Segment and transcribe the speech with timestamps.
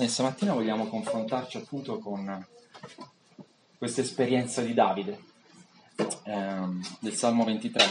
[0.00, 2.46] E stamattina vogliamo confrontarci appunto con
[3.76, 5.22] questa esperienza di Davide,
[6.24, 7.84] ehm, del Salmo 23.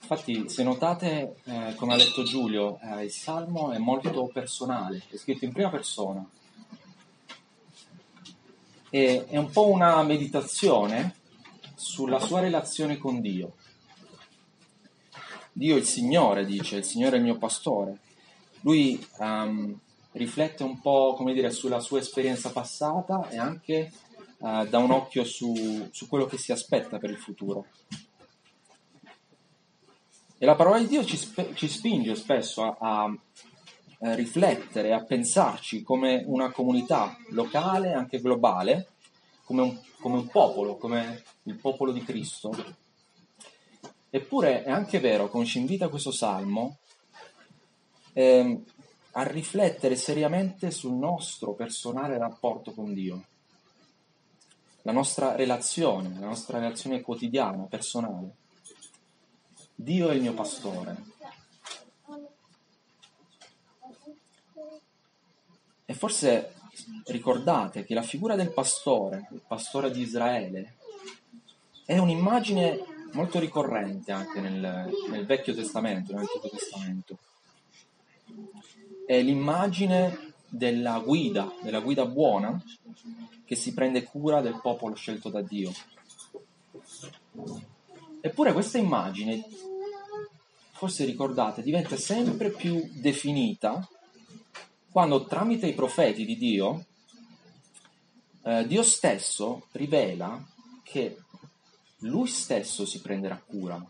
[0.00, 5.16] Infatti, se notate, eh, come ha detto Giulio, eh, il Salmo è molto personale, è
[5.16, 6.24] scritto in prima persona.
[8.90, 11.14] E, è un po' una meditazione
[11.76, 13.54] sulla sua relazione con Dio.
[15.52, 17.98] Dio è il Signore, dice, il Signore è il mio pastore.
[18.60, 19.78] Lui um,
[20.12, 23.92] riflette un po', come dire, sulla sua esperienza passata e anche
[24.38, 27.66] uh, dà un occhio su, su, quello che si aspetta per il futuro.
[30.38, 33.18] E la parola di Dio ci, spe- ci spinge spesso a, a,
[34.02, 38.88] a riflettere, a pensarci come una comunità locale, anche globale,
[39.44, 42.52] come un, come un popolo, come il popolo di Cristo.
[44.08, 46.78] Eppure è anche vero, come ci invita questo salmo,
[48.12, 48.64] ehm,
[49.12, 53.24] a riflettere seriamente sul nostro personale rapporto con Dio,
[54.82, 58.36] la nostra relazione, la nostra relazione quotidiana, personale.
[59.74, 60.96] Dio è il mio pastore.
[65.90, 66.52] E forse
[67.06, 70.76] ricordate che la figura del pastore, il pastore di Israele,
[71.84, 77.18] è un'immagine molto ricorrente anche nel, nel Vecchio Testamento, nell'Antico Testamento
[79.04, 82.62] è l'immagine della guida, della guida buona
[83.44, 85.72] che si prende cura del popolo scelto da Dio.
[88.20, 89.44] Eppure questa immagine,
[90.70, 93.84] forse ricordate, diventa sempre più definita
[94.90, 96.86] quando tramite i profeti di Dio,
[98.42, 100.42] eh, Dio stesso rivela
[100.82, 101.18] che
[101.98, 103.84] lui stesso si prenderà cura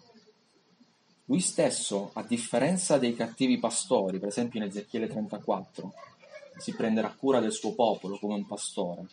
[1.30, 5.92] lui stesso, a differenza dei cattivi pastori, per esempio in Ezechiele 34,
[6.56, 9.06] si prenderà cura del suo popolo come un pastore.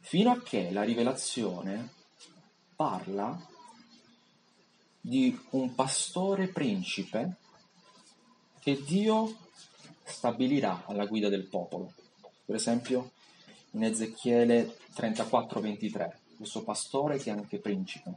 [0.00, 1.90] Fino a che la rivelazione
[2.76, 3.34] parla
[5.00, 7.36] di un pastore principe
[8.62, 9.36] che Dio
[10.04, 11.92] stabilirà alla guida del popolo.
[12.44, 13.10] Per esempio
[13.72, 18.14] in Ezechiele 34-23 questo pastore che è anche principe.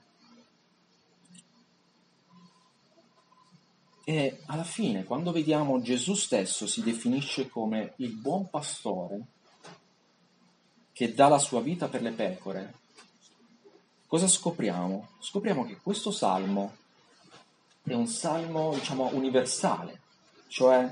[4.04, 9.26] E alla fine, quando vediamo Gesù stesso si definisce come il buon pastore
[10.92, 12.74] che dà la sua vita per le pecore,
[14.06, 15.10] cosa scopriamo?
[15.20, 16.76] Scopriamo che questo salmo
[17.82, 20.02] è un salmo, diciamo, universale,
[20.56, 20.86] cioè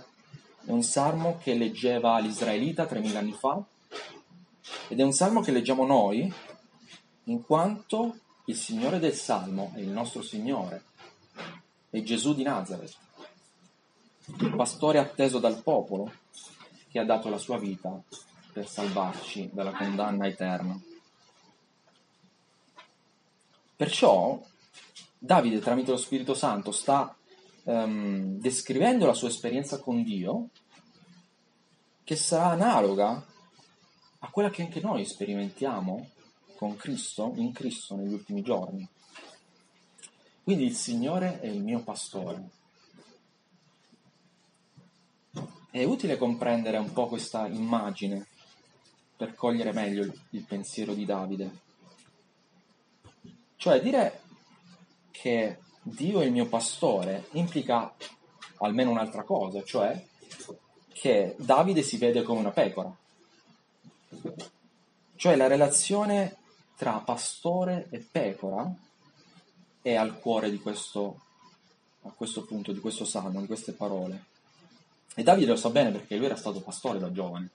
[0.65, 3.63] è un salmo che leggeva l'Israelita 3000 anni fa
[4.89, 6.29] ed è un salmo che leggiamo noi
[7.23, 10.83] in quanto il Signore del Salmo è il nostro Signore,
[11.89, 12.97] è Gesù di Nazareth,
[14.39, 16.11] il pastore atteso dal popolo
[16.89, 17.97] che ha dato la sua vita
[18.51, 20.77] per salvarci dalla condanna eterna.
[23.77, 24.41] Perciò
[25.17, 27.15] Davide tramite lo Spirito Santo sta
[27.63, 30.49] um, descrivendo la sua esperienza con Dio
[32.03, 33.25] che sarà analoga
[34.19, 36.09] a quella che anche noi sperimentiamo
[36.55, 38.87] con Cristo, in Cristo negli ultimi giorni.
[40.43, 42.49] Quindi il Signore è il mio pastore.
[45.71, 48.27] È utile comprendere un po' questa immagine
[49.15, 51.61] per cogliere meglio il, il pensiero di Davide.
[53.55, 54.21] Cioè dire
[55.11, 57.93] che Dio è il mio pastore implica
[58.57, 60.01] almeno un'altra cosa, cioè
[60.93, 62.95] che Davide si vede come una pecora.
[65.15, 66.37] Cioè la relazione
[66.77, 68.73] tra pastore e pecora
[69.81, 71.19] è al cuore di questo,
[72.03, 74.25] a questo punto, di questo salmo, di queste parole.
[75.15, 77.49] E Davide lo sa bene perché lui era stato pastore da giovane.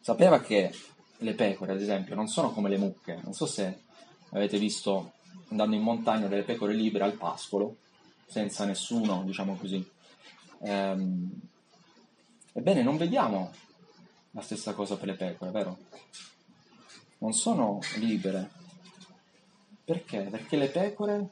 [0.00, 0.74] Sapeva che
[1.18, 3.20] le pecore, ad esempio, non sono come le mucche.
[3.22, 3.82] Non so se
[4.30, 5.12] avete visto
[5.48, 7.76] andando in montagna delle pecore libere al pascolo,
[8.26, 9.88] senza nessuno, diciamo così.
[10.62, 11.30] Ehm,
[12.52, 13.52] ebbene, non vediamo
[14.32, 15.78] la stessa cosa per le pecore, vero?
[17.20, 18.50] non sono libere.
[19.84, 20.22] Perché?
[20.22, 21.28] Perché le pecore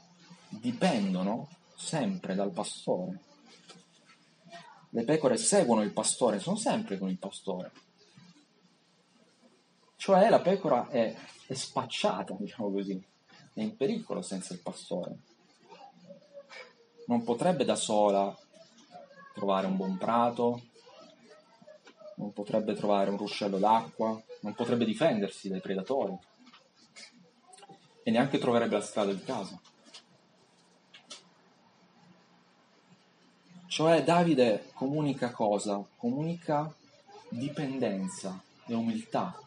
[0.49, 3.21] dipendono sempre dal pastore.
[4.91, 7.73] Le pecore seguono il pastore, sono sempre con il pastore.
[9.97, 11.15] Cioè la pecora è,
[11.47, 13.03] è spacciata, diciamo così,
[13.61, 15.17] è in pericolo senza il pastore.
[17.07, 18.37] Non potrebbe da sola
[19.35, 20.63] trovare un buon prato,
[22.17, 26.17] non potrebbe trovare un ruscello d'acqua, non potrebbe difendersi dai predatori
[28.03, 29.61] e neanche troverebbe la strada di casa.
[33.67, 35.85] Cioè Davide comunica cosa?
[35.97, 36.75] Comunica
[37.29, 39.39] dipendenza e umiltà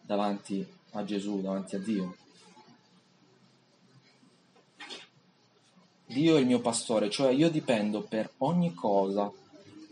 [0.00, 2.19] davanti a Gesù, davanti a Dio.
[6.10, 9.30] Dio è il mio pastore, cioè io dipendo per ogni cosa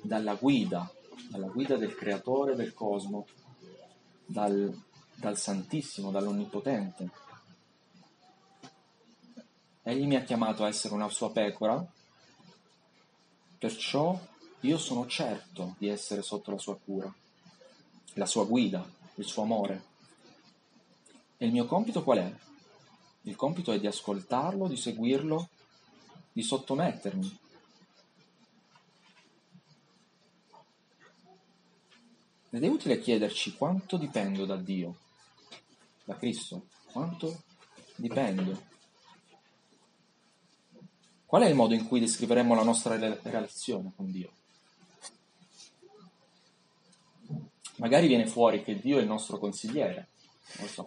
[0.03, 0.93] dalla guida,
[1.31, 3.25] dalla guida del creatore del cosmo,
[4.27, 4.77] dal,
[5.15, 7.09] dal Santissimo, dall'Onnipotente.
[9.85, 11.87] Egli mi ha chiamato a essere una sua pecora,
[13.57, 14.19] perciò
[14.63, 17.15] io sono certo di essere sotto la sua cura,
[18.15, 19.85] la sua guida, il suo amore.
[21.37, 22.35] E il mio compito qual è?
[23.23, 25.51] Il compito è di ascoltarlo, di seguirlo,
[26.39, 27.39] di sottomettermi.
[32.51, 34.99] Ed è utile chiederci quanto dipendo da Dio,
[36.05, 37.43] da Cristo, quanto
[37.97, 38.67] dipendo.
[41.27, 44.31] Qual è il modo in cui descriveremo la nostra relazione con Dio?
[47.79, 50.11] Magari viene fuori che Dio è il nostro consigliere,
[50.59, 50.87] non so,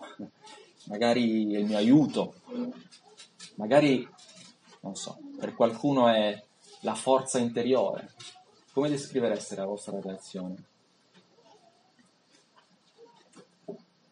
[0.85, 2.35] magari è il mio aiuto,
[3.55, 4.07] magari,
[4.81, 6.43] non so, per qualcuno è
[6.81, 8.13] la forza interiore.
[8.73, 10.69] Come descrivereste la vostra relazione?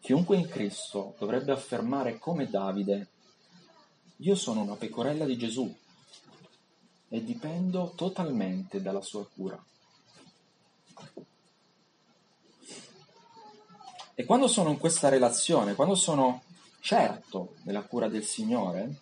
[0.00, 3.08] Chiunque in Cristo dovrebbe affermare come Davide,
[4.16, 5.72] io sono una pecorella di Gesù
[7.08, 9.62] e dipendo totalmente dalla sua cura.
[14.14, 16.42] E quando sono in questa relazione, quando sono
[16.80, 18.96] certo della cura del Signore,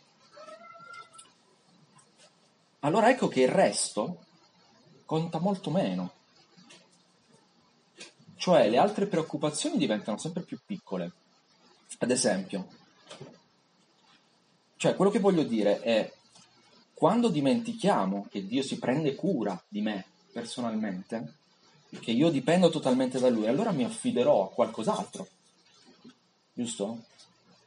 [2.80, 4.25] allora ecco che il resto
[5.04, 6.12] conta molto meno.
[8.36, 11.12] Cioè le altre preoccupazioni diventano sempre più piccole.
[11.98, 12.69] Ad esempio,
[14.76, 16.12] cioè quello che voglio dire è
[16.94, 21.34] quando dimentichiamo che Dio si prende cura di me personalmente,
[22.00, 25.26] che io dipendo totalmente da lui, allora mi affiderò a qualcos'altro,
[26.52, 27.04] giusto?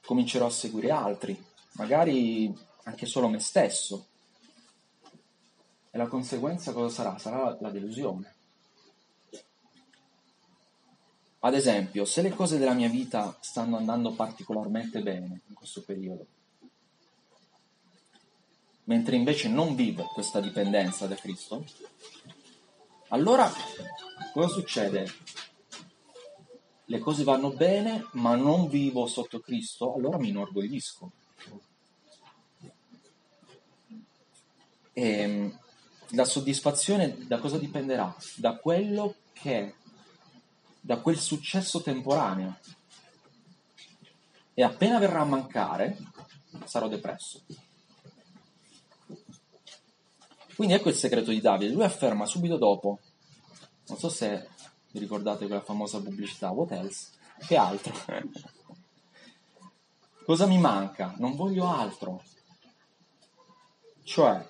[0.05, 1.43] Comincerò a seguire altri,
[1.73, 2.53] magari
[2.83, 4.07] anche solo me stesso.
[5.91, 7.17] E la conseguenza cosa sarà?
[7.17, 8.35] Sarà la delusione.
[11.43, 16.25] Ad esempio, se le cose della mia vita stanno andando particolarmente bene in questo periodo,
[18.85, 21.65] mentre invece non vivo questa dipendenza da Cristo,
[23.09, 23.51] allora
[24.31, 25.11] cosa succede?
[26.85, 31.11] Le cose vanno bene, ma non vivo sotto Cristo, allora mi inorgoglisco.
[34.93, 35.59] E ehm,
[36.11, 38.15] la soddisfazione da cosa dipenderà?
[38.35, 39.75] Da quello che,
[40.79, 42.57] da quel successo temporaneo.
[44.53, 45.97] E appena verrà a mancare,
[46.65, 47.41] sarò depresso.
[50.55, 51.73] Quindi ecco il segreto di Davide.
[51.73, 52.99] Lui afferma subito dopo,
[53.87, 54.47] non so se
[54.91, 57.09] vi ricordate quella famosa pubblicità, what else?
[57.47, 57.93] Che altro?
[60.25, 61.15] Cosa mi manca?
[61.17, 62.21] Non voglio altro.
[64.03, 64.47] Cioè,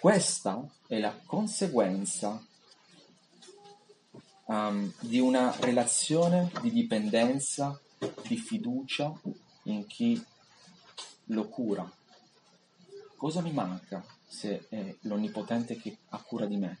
[0.00, 2.44] questa è la conseguenza
[4.46, 7.78] um, di una relazione di dipendenza,
[8.26, 9.12] di fiducia
[9.64, 10.22] in chi
[11.26, 11.88] lo cura.
[13.16, 14.04] Cosa mi manca?
[14.30, 16.78] se è l'Onnipotente che ha cura di me.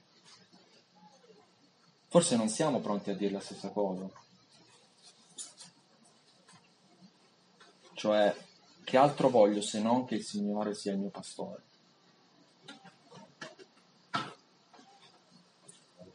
[2.06, 4.08] Forse non siamo pronti a dire la stessa cosa.
[7.94, 8.34] Cioè,
[8.84, 11.64] che altro voglio se non che il Signore sia il mio pastore?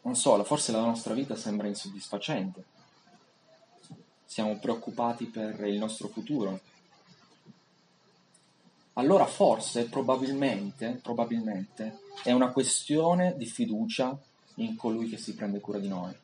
[0.05, 2.63] Non so, forse la nostra vita sembra insoddisfacente.
[4.25, 6.59] Siamo preoccupati per il nostro futuro,
[8.97, 14.17] allora forse, probabilmente, probabilmente, è una questione di fiducia
[14.55, 16.15] in colui che si prende cura di noi.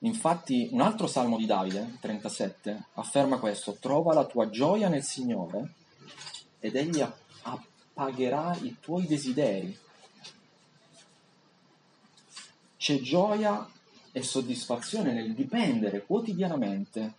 [0.00, 5.74] Infatti un altro salmo di Davide, 37, afferma questo, trova la tua gioia nel Signore
[6.60, 7.04] ed egli
[7.42, 9.86] appagherà i tuoi desideri.
[12.88, 13.70] C'è gioia
[14.12, 17.16] e soddisfazione nel dipendere quotidianamente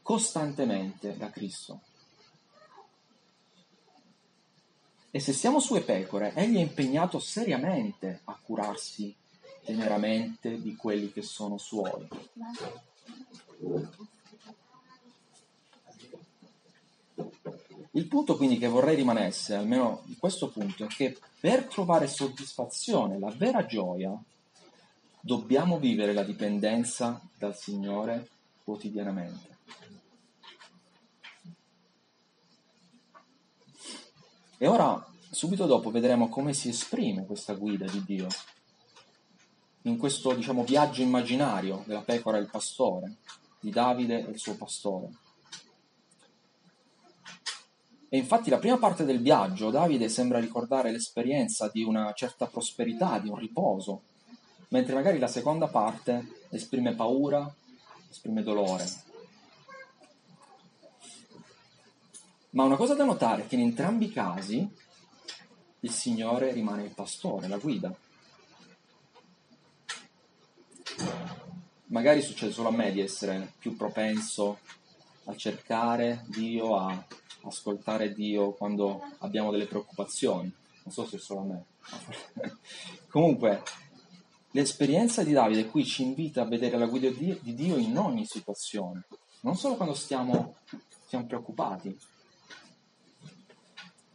[0.00, 1.82] costantemente da Cristo.
[5.10, 9.14] E se siamo sue pecore, egli è impegnato seriamente a curarsi
[9.62, 12.08] teneramente di quelli che sono suoi.
[17.90, 23.18] Il punto quindi che vorrei rimanesse, almeno di questo punto, è che per trovare soddisfazione,
[23.18, 24.18] la vera gioia,
[25.26, 28.28] dobbiamo vivere la dipendenza dal Signore
[28.62, 29.58] quotidianamente.
[34.56, 38.28] E ora, subito dopo, vedremo come si esprime questa guida di Dio
[39.82, 43.16] in questo, diciamo, viaggio immaginario della pecora e il pastore,
[43.58, 45.10] di Davide e il suo pastore.
[48.08, 53.18] E infatti la prima parte del viaggio Davide sembra ricordare l'esperienza di una certa prosperità,
[53.18, 54.02] di un riposo,
[54.68, 57.52] mentre magari la seconda parte esprime paura,
[58.10, 58.84] esprime dolore.
[62.50, 64.68] Ma una cosa da notare è che in entrambi i casi
[65.80, 67.94] il Signore rimane il pastore, la guida.
[71.88, 74.58] Magari succede solo a me di essere più propenso
[75.24, 77.06] a cercare Dio, a
[77.42, 80.52] ascoltare Dio quando abbiamo delle preoccupazioni.
[80.82, 81.64] Non so se è solo a me.
[83.08, 83.62] Comunque,
[84.56, 89.04] l'esperienza di Davide qui ci invita a vedere la guida di Dio in ogni situazione,
[89.40, 90.54] non solo quando stiamo,
[91.04, 91.94] stiamo preoccupati.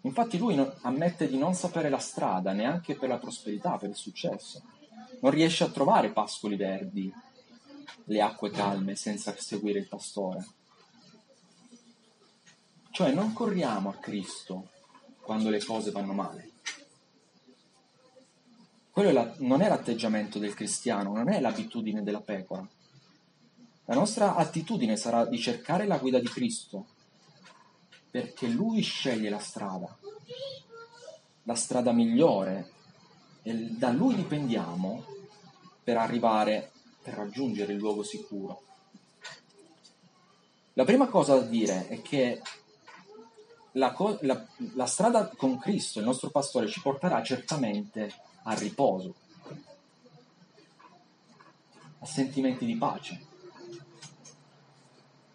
[0.02, 4.64] Infatti lui ammette di non sapere la strada neanche per la prosperità, per il successo.
[5.20, 7.14] Non riesce a trovare pascoli verdi,
[8.06, 10.44] le acque calme senza seguire il pastore.
[12.90, 14.70] Cioè non corriamo a Cristo
[15.22, 16.51] quando le cose vanno male.
[18.92, 22.68] Quello è la, non è l'atteggiamento del cristiano, non è l'abitudine della pecora.
[23.86, 26.88] La nostra attitudine sarà di cercare la guida di Cristo,
[28.10, 29.98] perché Lui sceglie la strada,
[31.44, 32.70] la strada migliore,
[33.44, 35.06] e da Lui dipendiamo
[35.84, 36.72] per arrivare,
[37.02, 38.62] per raggiungere il luogo sicuro.
[40.74, 42.42] La prima cosa da dire è che
[43.74, 48.14] la, la, la strada con Cristo, il nostro pastore, ci porterà certamente
[48.44, 49.16] al riposo,
[52.00, 53.28] a sentimenti di pace.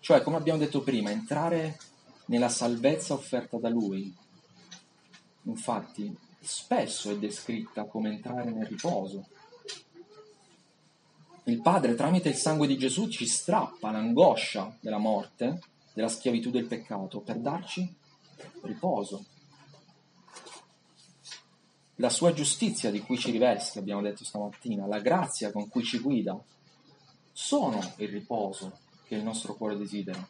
[0.00, 1.78] Cioè, come abbiamo detto prima, entrare
[2.26, 4.14] nella salvezza offerta da Lui.
[5.42, 9.26] Infatti, spesso è descritta come entrare nel riposo.
[11.44, 15.60] Il Padre, tramite il sangue di Gesù, ci strappa l'angoscia della morte,
[15.92, 18.04] della schiavitù del peccato, per darci
[18.62, 19.24] riposo.
[21.96, 25.98] La sua giustizia di cui ci riveste, abbiamo detto stamattina, la grazia con cui ci
[25.98, 26.38] guida,
[27.32, 30.28] sono il riposo che il nostro cuore desidera.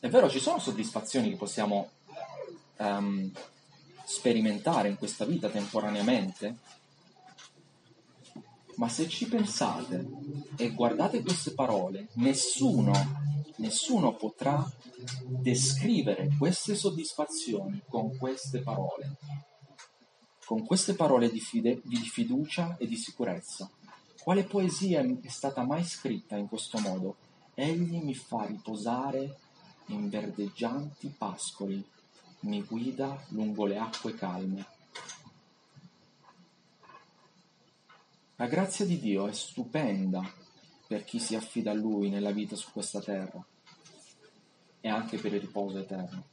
[0.00, 1.90] È vero, ci sono soddisfazioni che possiamo
[2.78, 3.30] um,
[4.04, 6.58] sperimentare in questa vita temporaneamente,
[8.78, 10.08] ma se ci pensate
[10.56, 12.92] e guardate queste parole, nessuno,
[13.56, 14.64] nessuno potrà
[15.26, 19.18] descrivere queste soddisfazioni con queste parole,
[20.44, 23.68] con queste parole di, fide, di fiducia e di sicurezza.
[24.22, 27.16] Quale poesia è stata mai scritta in questo modo?
[27.54, 29.38] Egli mi fa riposare
[29.86, 31.84] in verdeggianti pascoli,
[32.40, 34.66] mi guida lungo le acque calme.
[38.40, 40.22] La grazia di Dio è stupenda
[40.86, 43.44] per chi si affida a Lui nella vita su questa terra
[44.78, 46.24] e anche per il riposo eterno.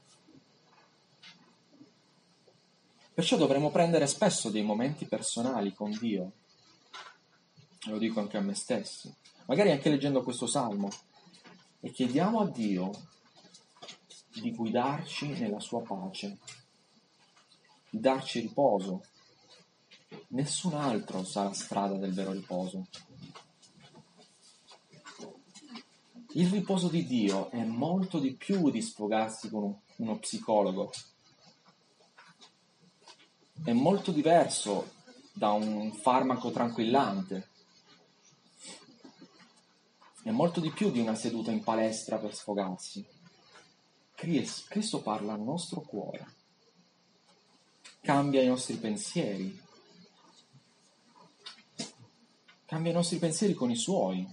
[3.12, 6.34] Perciò dovremo prendere spesso dei momenti personali con Dio,
[7.88, 9.16] lo dico anche a me stesso,
[9.48, 10.90] magari anche leggendo questo salmo,
[11.80, 12.92] e chiediamo a Dio
[14.32, 16.38] di guidarci nella sua pace,
[17.90, 19.02] di darci riposo.
[20.30, 22.88] Nessun altro sa la strada del vero riposo.
[26.34, 30.92] Il riposo di Dio è molto di più di sfogarsi con uno psicologo.
[33.64, 34.92] È molto diverso
[35.32, 37.50] da un farmaco tranquillante.
[40.24, 43.06] È molto di più di una seduta in palestra per sfogarsi.
[44.16, 46.26] Cristo parla al nostro cuore,
[48.02, 49.62] cambia i nostri pensieri,
[52.66, 54.28] cambia i nostri pensieri con i suoi,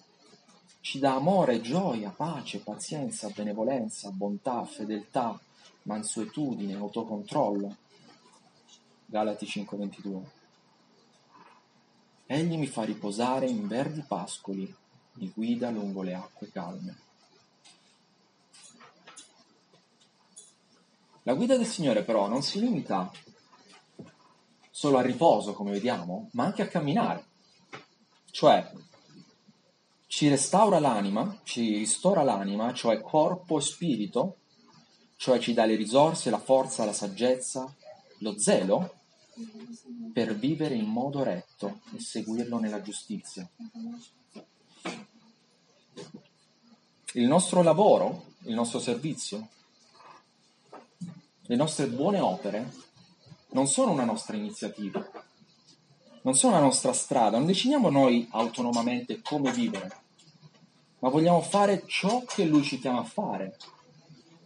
[0.80, 5.38] ci dà amore, gioia, pace, pazienza, benevolenza, bontà, fedeltà,
[5.82, 7.76] mansuetudine, autocontrollo.
[9.06, 10.30] Galati 5:22.
[12.26, 14.74] Egli mi fa riposare in verdi pascoli,
[15.14, 16.96] mi guida lungo le acque calme.
[21.24, 23.12] La guida del Signore però non si limita
[24.70, 27.30] solo al riposo, come vediamo, ma anche a camminare.
[28.32, 28.66] Cioè,
[30.06, 34.38] ci restaura l'anima, ci ristora l'anima, cioè corpo e spirito,
[35.16, 37.70] cioè ci dà le risorse, la forza, la saggezza,
[38.20, 38.94] lo zelo
[40.14, 43.46] per vivere in modo retto e seguirlo nella giustizia.
[47.12, 49.48] Il nostro lavoro, il nostro servizio,
[51.42, 52.72] le nostre buone opere
[53.50, 55.06] non sono una nostra iniziativa,
[56.22, 59.90] non sono la nostra strada, non decidiamo noi autonomamente come vivere,
[61.00, 63.56] ma vogliamo fare ciò che Lui ci chiama a fare,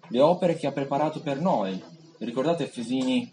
[0.08, 1.82] le opere che ha preparato per noi.
[2.18, 3.30] Ricordate Efesini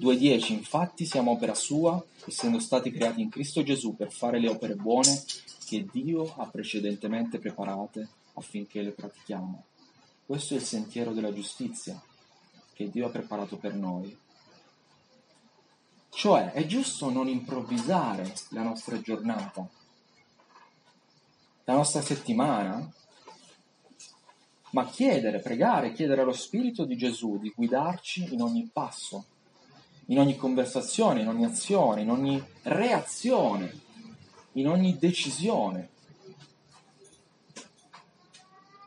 [0.00, 4.74] 2.10, infatti siamo opera sua, essendo stati creati in Cristo Gesù per fare le opere
[4.74, 5.22] buone
[5.66, 9.64] che Dio ha precedentemente preparate affinché le pratichiamo.
[10.24, 12.00] Questo è il sentiero della giustizia
[12.72, 14.16] che Dio ha preparato per noi.
[16.10, 19.66] Cioè è giusto non improvvisare la nostra giornata,
[21.64, 22.92] la nostra settimana,
[24.72, 29.24] ma chiedere, pregare, chiedere allo Spirito di Gesù di guidarci in ogni passo,
[30.06, 33.80] in ogni conversazione, in ogni azione, in ogni reazione,
[34.52, 35.88] in ogni decisione.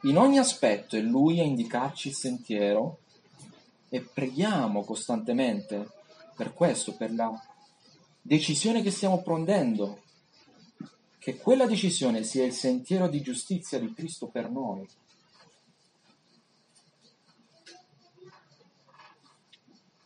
[0.02, 3.00] In ogni aspetto è Lui a indicarci il sentiero
[3.88, 6.03] e preghiamo costantemente
[6.36, 7.32] per questo, per la
[8.22, 10.02] decisione che stiamo prendendo,
[11.20, 14.88] che quella decisione sia il sentiero di giustizia di Cristo per noi.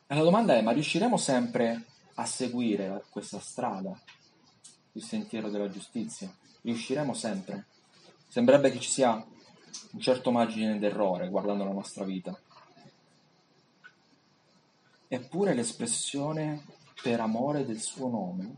[0.09, 3.99] E la domanda è, ma riusciremo sempre a seguire questa strada,
[4.93, 6.33] il sentiero della giustizia?
[6.61, 7.65] Riusciremo sempre?
[8.27, 12.39] Sembrerebbe che ci sia un certo margine d'errore guardando la nostra vita.
[15.09, 16.65] Eppure l'espressione
[17.01, 18.55] per amore del suo nome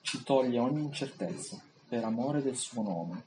[0.00, 3.24] ci toglie ogni incertezza, per amore del suo nome.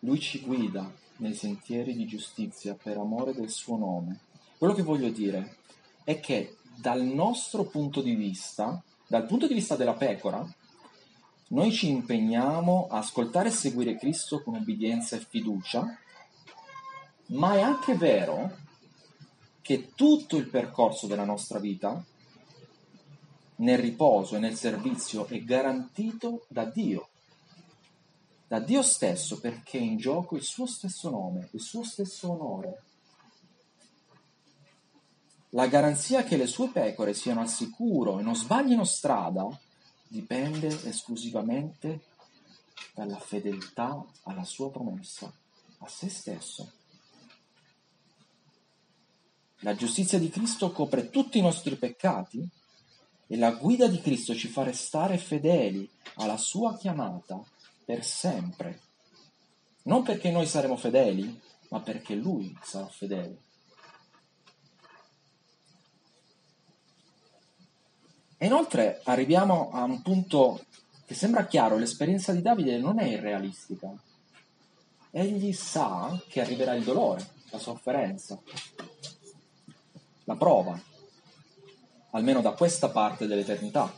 [0.00, 4.20] Lui ci guida nei sentieri di giustizia per amore del suo nome.
[4.56, 5.58] Quello che voglio dire
[6.02, 10.46] è che dal nostro punto di vista, dal punto di vista della pecora,
[11.48, 15.98] noi ci impegniamo a ascoltare e seguire Cristo con obbedienza e fiducia,
[17.26, 18.60] ma è anche vero
[19.62, 22.04] che tutto il percorso della nostra vita,
[23.56, 27.08] nel riposo e nel servizio, è garantito da Dio,
[28.48, 32.82] da Dio stesso, perché è in gioco il suo stesso nome, il suo stesso onore.
[35.50, 39.48] La garanzia che le sue pecore siano al sicuro e non sbaglino strada
[40.08, 42.00] dipende esclusivamente
[42.94, 45.32] dalla fedeltà alla sua promessa,
[45.78, 46.81] a se stesso.
[49.64, 52.44] La giustizia di Cristo copre tutti i nostri peccati
[53.28, 57.40] e la guida di Cristo ci fa restare fedeli alla sua chiamata
[57.84, 58.80] per sempre.
[59.82, 63.40] Non perché noi saremo fedeli, ma perché Lui sarà fedele.
[68.36, 70.64] E inoltre arriviamo a un punto
[71.06, 73.94] che sembra chiaro, l'esperienza di Davide non è irrealistica.
[75.12, 78.40] Egli sa che arriverà il dolore, la sofferenza,
[80.24, 80.80] la prova,
[82.10, 83.92] almeno da questa parte dell'eternità.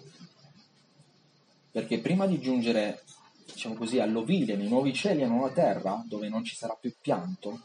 [1.71, 3.03] Perché prima di giungere,
[3.45, 7.63] diciamo così, all'ovile, nei nuovi cieli e nuova terra, dove non ci sarà più pianto,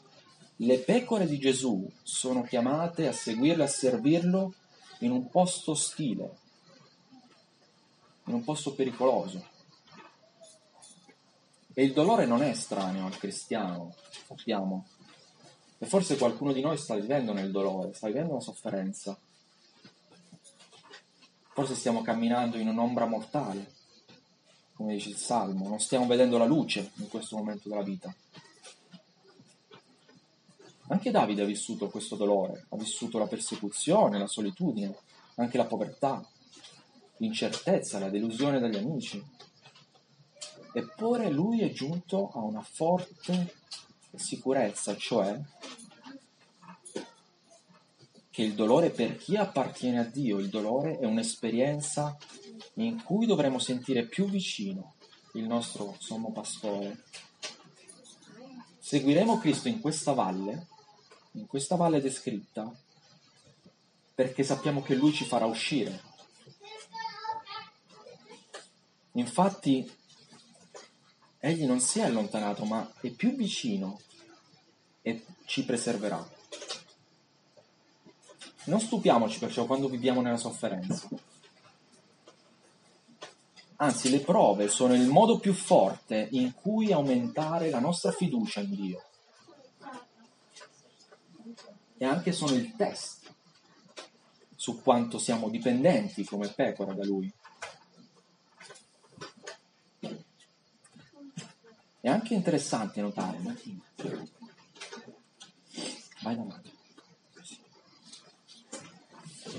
[0.57, 4.53] le pecore di Gesù sono chiamate a seguirlo e a servirlo
[4.99, 6.37] in un posto ostile,
[8.25, 9.47] in un posto pericoloso.
[11.73, 13.93] E il dolore non è estraneo al cristiano,
[14.27, 14.85] sappiamo.
[15.81, 19.17] E forse qualcuno di noi sta vivendo nel dolore, sta vivendo una sofferenza.
[21.53, 23.73] Forse stiamo camminando in un'ombra mortale,
[24.73, 28.13] come dice il Salmo, non stiamo vedendo la luce in questo momento della vita.
[30.87, 34.97] Anche Davide ha vissuto questo dolore, ha vissuto la persecuzione, la solitudine,
[35.35, 36.25] anche la povertà,
[37.17, 39.23] l'incertezza, la delusione dagli amici.
[40.73, 43.53] Eppure lui è giunto a una forte
[44.15, 45.39] sicurezza, cioè
[48.39, 52.17] che il dolore per chi appartiene a Dio, il dolore è un'esperienza
[52.75, 54.95] in cui dovremo sentire più vicino
[55.33, 57.03] il nostro sommo pastore.
[58.77, 60.67] Seguiremo Cristo in questa valle,
[61.31, 62.73] in questa valle descritta,
[64.15, 66.01] perché sappiamo che Lui ci farà uscire.
[69.15, 69.85] Infatti
[71.39, 73.99] Egli non si è allontanato, ma è più vicino
[75.01, 76.38] e ci preserverà.
[78.69, 81.07] Non stupiamoci perciò quando viviamo nella sofferenza.
[83.77, 88.75] Anzi, le prove sono il modo più forte in cui aumentare la nostra fiducia in
[88.75, 89.03] Dio.
[92.01, 93.29] e anche sono il test
[94.55, 97.31] su quanto siamo dipendenti come pecora da lui.
[101.99, 103.83] È anche interessante notare, Martina,
[106.21, 106.68] vai davanti.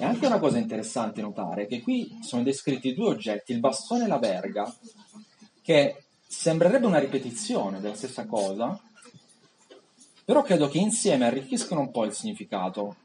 [0.01, 4.07] È anche una cosa interessante notare che qui sono descritti due oggetti, il bastone e
[4.07, 4.75] la verga,
[5.61, 8.81] che sembrerebbe una ripetizione della stessa cosa,
[10.25, 12.97] però credo che insieme arricchiscono un po' il significato.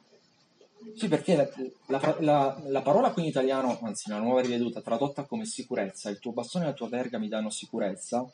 [0.95, 5.25] Sì, perché la, la, la, la parola qui in italiano, anzi la nuova riveduta, tradotta
[5.25, 8.25] come sicurezza, il tuo bastone e la tua verga mi danno sicurezza,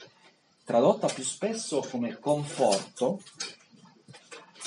[0.63, 3.23] tradotta più spesso come conforto,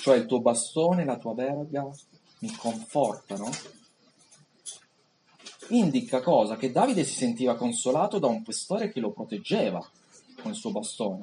[0.00, 1.88] cioè il tuo bastone e la tua verga
[2.40, 3.48] mi confortano,
[5.68, 6.56] indica cosa?
[6.56, 9.84] Che Davide si sentiva consolato da un questore che lo proteggeva
[10.40, 11.18] con il suo bastone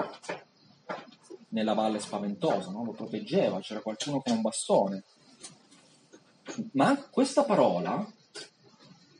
[1.49, 2.83] nella valle spaventosa, no?
[2.83, 5.03] lo proteggeva, c'era qualcuno con un bastone.
[6.73, 8.05] Ma questa parola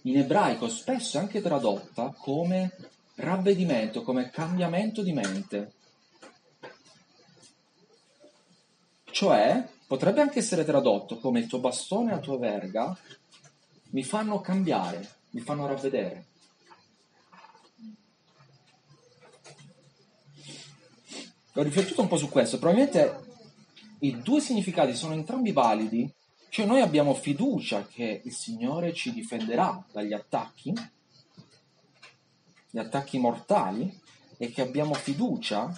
[0.04, 2.76] in ebraico spesso è anche tradotta come
[3.16, 5.74] ravvedimento, come cambiamento di mente.
[9.06, 12.98] Cioè, potrebbe anche essere tradotto come il tuo bastone la tua verga
[13.92, 16.26] mi fanno cambiare, mi fanno ravvedere.
[21.54, 23.30] Ho riflettuto un po' su questo, probabilmente
[24.00, 26.10] i due significati sono entrambi validi,
[26.50, 30.74] cioè noi abbiamo fiducia che il Signore ci difenderà dagli attacchi,
[32.70, 34.00] gli attacchi mortali,
[34.38, 35.72] e che abbiamo fiducia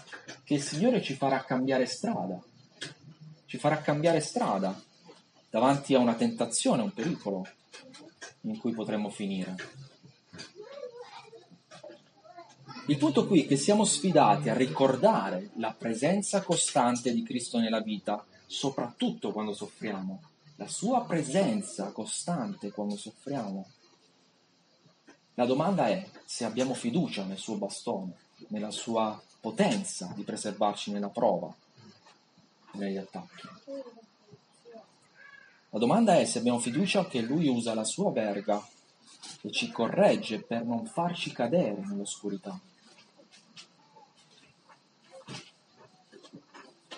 [0.44, 2.42] che il Signore ci farà cambiare strada,
[3.46, 4.80] ci farà cambiare strada
[5.50, 7.46] davanti a una tentazione, a un pericolo
[8.44, 9.56] in cui potremmo finire.
[12.88, 17.80] Il punto qui è che siamo sfidati a ricordare la presenza costante di Cristo nella
[17.80, 20.22] vita, soprattutto quando soffriamo,
[20.58, 23.68] la sua presenza costante quando soffriamo.
[25.36, 28.18] La domanda è se abbiamo fiducia nel suo bastone,
[28.50, 31.54] nella sua potenza di preservarci nella prova,
[32.74, 33.48] negli attacchi.
[35.74, 38.64] La domanda è se abbiamo fiducia che lui usa la sua verga
[39.42, 42.60] e ci corregge per non farci cadere nell'oscurità.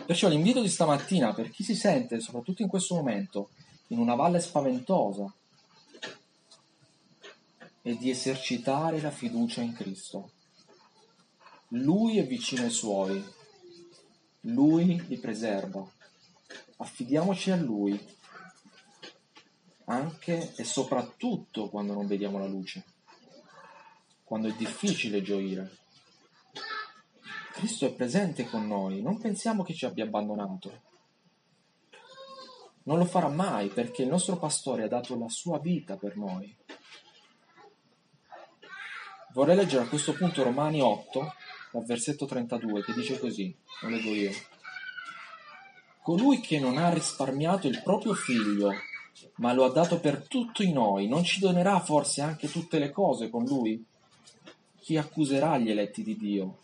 [0.05, 3.51] Perciò l'invito di stamattina per chi si sente, soprattutto in questo momento,
[3.87, 5.33] in una valle spaventosa,
[7.81, 10.31] è di esercitare la fiducia in Cristo.
[11.69, 13.23] Lui è vicino ai suoi,
[14.41, 15.89] Lui li preserva.
[16.77, 17.97] Affidiamoci a Lui,
[19.85, 22.83] anche e soprattutto quando non vediamo la luce,
[24.23, 25.77] quando è difficile gioire.
[27.53, 30.81] Cristo è presente con noi, non pensiamo che ci abbia abbandonato.
[32.83, 36.55] Non lo farà mai perché il nostro pastore ha dato la sua vita per noi.
[39.33, 41.33] Vorrei leggere a questo punto Romani 8,
[41.71, 44.31] dal versetto 32, che dice così, lo leggo io.
[46.01, 48.71] Colui che non ha risparmiato il proprio figlio,
[49.35, 53.29] ma lo ha dato per tutti noi, non ci donerà forse anche tutte le cose
[53.29, 53.83] con lui?
[54.79, 56.59] Chi accuserà gli eletti di Dio?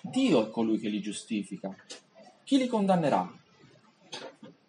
[0.00, 1.74] Dio è colui che li giustifica.
[2.44, 3.30] Chi li condannerà?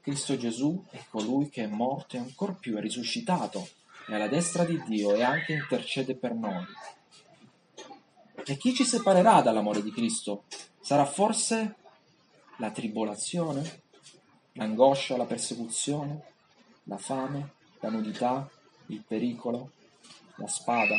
[0.02, 3.67] Cristo Gesù è colui che è morto e ancor più è risuscitato,
[4.08, 6.65] è alla destra di Dio e anche intercede per noi.
[8.45, 10.45] E chi ci separerà dall'amore di Cristo?
[10.80, 11.76] Sarà forse
[12.58, 13.84] la tribolazione,
[14.54, 16.24] l'angoscia, la persecuzione,
[16.89, 18.49] la fame, la nudità,
[18.88, 19.71] il pericolo,
[20.38, 20.95] la spada?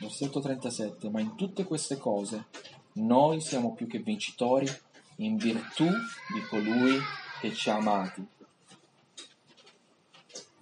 [0.00, 1.08] Versetto 37.
[1.10, 2.46] Ma in tutte queste cose
[2.94, 4.68] noi siamo più che vincitori
[5.16, 6.98] in virtù di colui
[7.40, 8.26] che ci ha amati.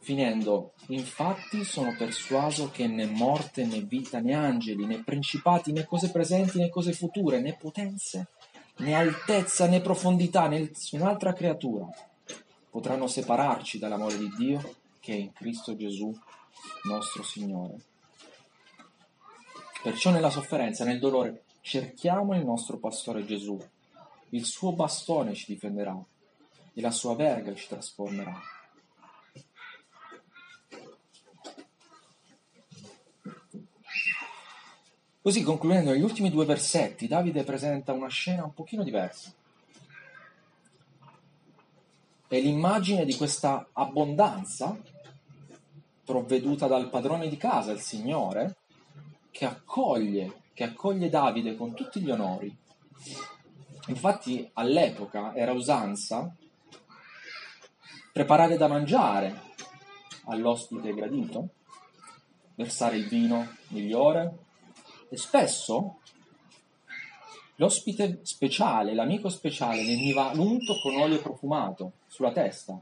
[0.02, 6.10] Finendo, infatti sono persuaso che né morte né vita né angeli né principati né cose
[6.10, 8.26] presenti né cose future né potenze
[8.78, 11.88] né altezza né profondità né nessun'altra creatura
[12.70, 16.16] potranno separarci dall'amore di Dio che è in Cristo Gesù
[16.84, 17.78] nostro Signore.
[19.82, 23.58] Perciò nella sofferenza, nel dolore, cerchiamo il nostro pastore Gesù.
[24.30, 25.98] Il suo bastone ci difenderà
[26.72, 28.38] e la sua verga ci trasformerà.
[35.22, 39.32] Così concludendo gli ultimi due versetti, Davide presenta una scena un pochino diversa.
[42.30, 44.80] È l'immagine di questa abbondanza
[46.04, 48.58] provveduta dal padrone di casa, il Signore,
[49.32, 52.56] che accoglie, che accoglie Davide con tutti gli onori.
[53.88, 56.32] Infatti all'epoca era usanza
[58.12, 59.42] preparare da mangiare
[60.26, 61.48] all'ospite gradito,
[62.54, 64.38] versare il vino migliore
[65.08, 65.98] e spesso
[67.60, 72.80] l'ospite speciale, l'amico speciale veniva unto con olio profumato sulla testa.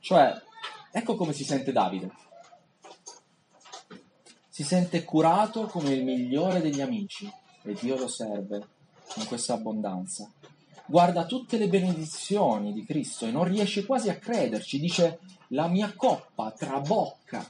[0.00, 0.42] Cioè,
[0.90, 2.10] ecco come si sente Davide.
[4.48, 7.32] Si sente curato come il migliore degli amici
[7.62, 8.66] e Dio lo serve
[9.16, 10.28] in questa abbondanza
[10.90, 15.92] guarda tutte le benedizioni di Cristo e non riesce quasi a crederci, dice la mia
[15.94, 17.46] coppa trabocca.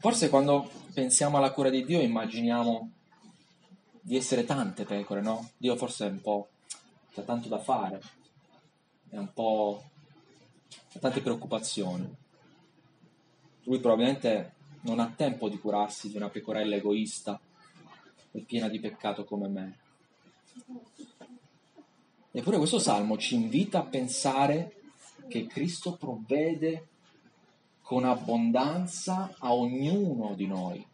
[0.00, 2.92] Forse quando pensiamo alla cura di Dio immaginiamo
[4.00, 5.50] di essere tante pecore, no?
[5.56, 6.50] Dio forse è un po',
[7.12, 8.00] c'ha tanto da fare,
[9.08, 9.82] è un po',
[10.94, 12.08] ha tante preoccupazioni.
[13.64, 17.40] Lui probabilmente non ha tempo di curarsi di una pecorella egoista
[18.30, 19.78] e piena di peccato come me.
[22.30, 24.80] Eppure questo salmo ci invita a pensare
[25.26, 26.86] che Cristo provvede
[27.88, 30.86] con abbondanza a ognuno di noi.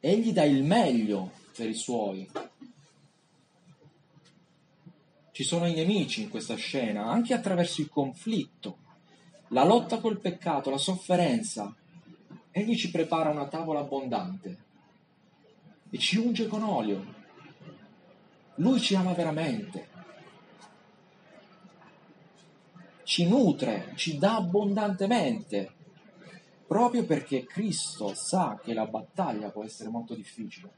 [0.00, 2.28] Egli dà il meglio per i suoi.
[5.30, 8.78] Ci sono i nemici in questa scena, anche attraverso il conflitto,
[9.50, 11.72] la lotta col peccato, la sofferenza,
[12.50, 14.58] Egli ci prepara una tavola abbondante
[15.90, 17.14] e ci unge con olio.
[18.56, 19.87] Lui ci ama veramente.
[23.08, 25.72] Ci nutre, ci dà abbondantemente,
[26.66, 30.70] proprio perché Cristo sa che la battaglia può essere molto difficile.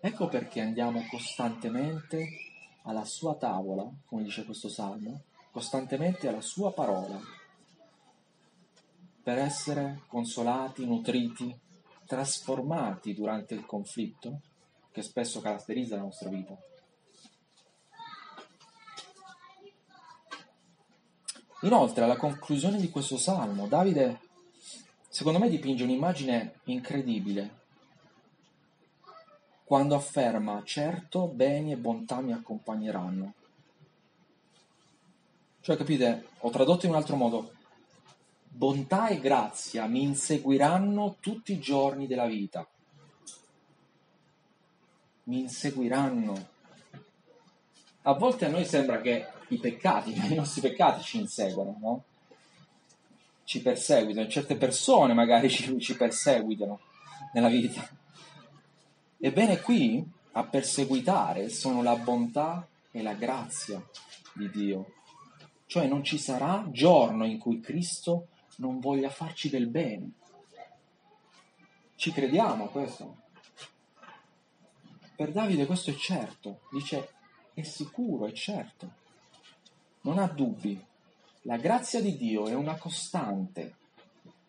[0.00, 2.28] Ecco perché andiamo costantemente
[2.84, 7.20] alla sua tavola, come dice questo salmo, costantemente alla sua parola
[9.22, 11.54] per essere consolati, nutriti,
[12.06, 14.40] trasformati durante il conflitto
[14.90, 16.58] che spesso caratterizza la nostra vita.
[21.62, 24.20] Inoltre, alla conclusione di questo salmo, Davide,
[25.08, 27.56] secondo me, dipinge un'immagine incredibile
[29.68, 33.34] quando afferma, certo, beni e bontà mi accompagneranno.
[35.60, 37.52] Cioè, capite, ho tradotto in un altro modo,
[38.48, 42.66] bontà e grazia mi inseguiranno tutti i giorni della vita.
[45.24, 46.48] Mi inseguiranno.
[48.02, 52.04] A volte a noi sembra che i peccati, i nostri peccati ci inseguono, no?
[53.44, 56.80] Ci perseguitano, certe persone magari ci, ci perseguitano
[57.32, 57.88] nella vita.
[59.18, 63.82] Ebbene qui a perseguitare sono la bontà e la grazia
[64.34, 64.92] di Dio.
[65.66, 70.10] Cioè non ci sarà giorno in cui Cristo non voglia farci del bene.
[71.96, 73.16] Ci crediamo a questo?
[75.16, 77.10] Per Davide questo è certo, dice
[77.52, 78.92] è sicuro, è certo,
[80.02, 80.80] non ha dubbi.
[81.42, 83.76] La grazia di Dio è una costante.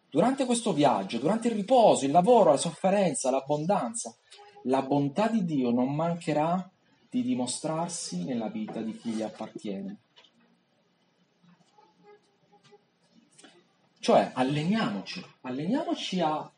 [0.10, 4.16] Durante questo viaggio, durante il riposo, il lavoro, la sofferenza, l'abbondanza,
[4.64, 6.70] la bontà di Dio non mancherà
[7.10, 9.98] di dimostrarsi nella vita di chi gli appartiene.
[14.00, 16.52] Cioè, alleniamoci, alleniamoci a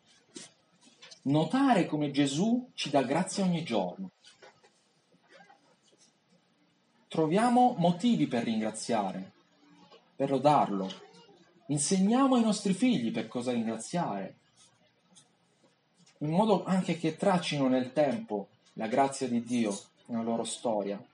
[1.24, 4.12] notare come Gesù ci dà grazia ogni giorno.
[7.12, 9.34] Troviamo motivi per ringraziare,
[10.16, 10.90] per lodarlo.
[11.66, 14.38] Insegniamo ai nostri figli per cosa ringraziare,
[16.20, 21.06] in modo anche che tracino nel tempo la grazia di Dio nella loro storia.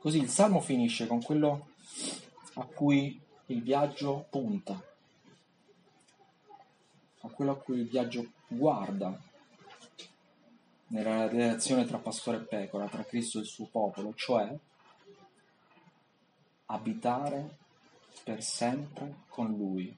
[0.00, 1.68] Così il salmo finisce con quello
[2.54, 4.72] a cui il viaggio punta,
[7.20, 9.26] a quello a cui il viaggio guarda
[10.88, 14.56] nella relazione tra pastore e pecora, tra Cristo e il suo popolo, cioè
[16.66, 17.56] abitare
[18.24, 19.96] per sempre con Lui.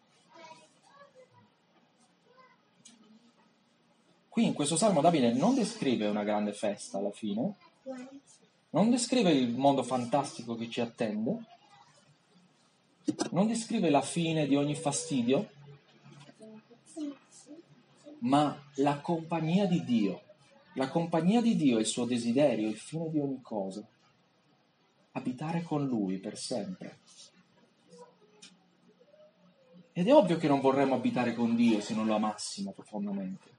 [4.28, 7.56] Qui in questo salmo Davide non descrive una grande festa alla fine,
[8.70, 11.44] non descrive il mondo fantastico che ci attende,
[13.32, 15.50] non descrive la fine di ogni fastidio,
[18.20, 20.22] ma la compagnia di Dio.
[20.74, 23.86] La compagnia di Dio è il suo desiderio, il fine di ogni cosa.
[25.12, 27.00] Abitare con Lui per sempre.
[29.92, 33.58] Ed è ovvio che non vorremmo abitare con Dio se non lo amassimo profondamente.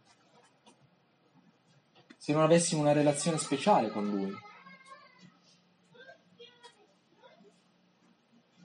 [2.18, 4.50] Se non avessimo una relazione speciale con Lui.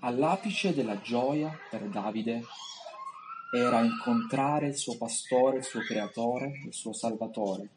[0.06, 2.44] all'apice della gioia per Davide
[3.52, 7.70] era incontrare il suo pastore, il suo creatore, il suo salvatore.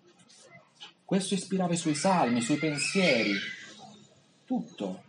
[1.10, 3.34] Questo ispirava i suoi salmi, i suoi pensieri,
[4.45, 5.06] tutto.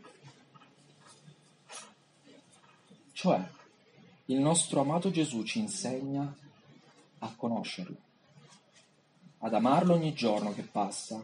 [3.13, 3.47] Cioè,
[4.25, 6.35] il nostro amato Gesù ci insegna
[7.19, 7.97] a conoscerlo,
[9.41, 11.23] ad amarlo ogni giorno che passa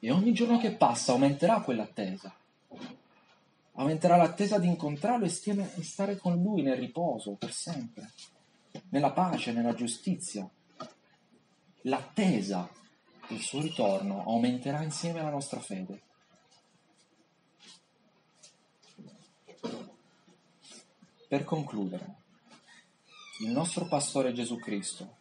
[0.00, 2.34] e ogni giorno che passa aumenterà quell'attesa.
[3.74, 8.10] Aumenterà l'attesa di incontrarlo e stare con lui nel riposo per sempre,
[8.88, 10.50] nella pace, nella giustizia.
[11.82, 12.68] L'attesa
[13.28, 16.02] del suo ritorno aumenterà insieme alla nostra fede.
[21.28, 22.16] Per concludere,
[23.40, 25.16] il nostro pastore Gesù Cristo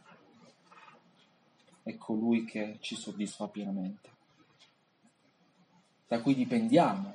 [1.84, 4.10] è colui che ci soddisfa pienamente,
[6.08, 7.13] da cui dipendiamo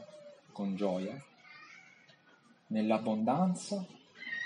[0.52, 1.18] con gioia,
[2.66, 3.84] nell'abbondanza,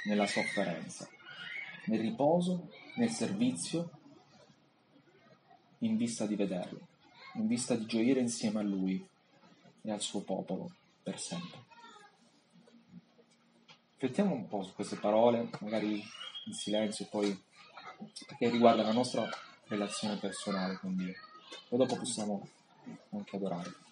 [0.05, 1.09] nella sofferenza,
[1.87, 3.91] nel riposo, nel servizio,
[5.87, 6.89] in vista di vederlo,
[7.35, 9.07] in vista di gioire insieme a Lui
[9.83, 10.71] e al suo popolo
[11.03, 11.65] per sempre.
[13.93, 16.03] Riflettiamo un po' su queste parole, magari
[16.45, 17.45] in silenzio, poi
[18.27, 19.27] perché riguarda la nostra
[19.69, 21.15] relazione personale con Dio.
[21.69, 22.47] E dopo possiamo
[23.11, 23.86] anche adorare.